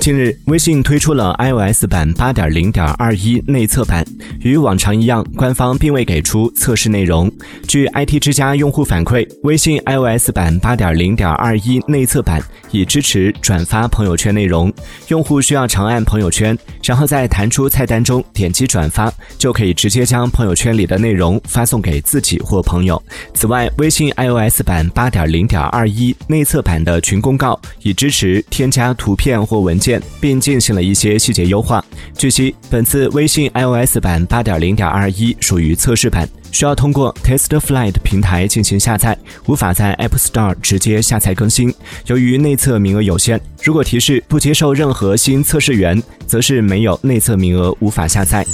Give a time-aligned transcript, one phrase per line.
[0.00, 4.04] 近日，微信推出了 iOS 版八点零点二一内测版。
[4.40, 7.30] 与往常一样，官方并未给出测试内容。
[7.68, 12.42] 据 IT 之家用户反馈，微信 iOS 版八点零点二一内测版
[12.72, 14.72] 已支持转发朋友圈内容。
[15.08, 23.00] 用户需要长按朋友圈，然后在弹出菜单中点击转发，就可以直接将朋友圈里的内容发送给自己或朋友。
[23.34, 30.00] 此外，微信 iOS 版八点零点二一内测版的群公告已支持添加图片或文件。
[30.22, 31.84] 并进行了一些细节优化。
[32.16, 41.74] 据悉，本次微信 iOS 版八点零点二一属于测试版，需要通过 TestFlight 平台进行下载，无法在 App Store 直接下载更新。
[42.06, 48.46] 由于内测名额有限，如果提示不接受任何新测试员，则是没有内测名额，无法下载。